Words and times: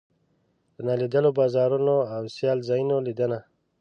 د 0.75 0.77
نالیدلو 0.87 1.29
بازارونو 1.39 1.95
او 2.15 2.21
سیال 2.35 2.59
ځایونو 2.69 2.95
لیدنه. 3.07 3.39